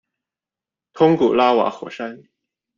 [0.93, 2.23] 通古拉瓦火山。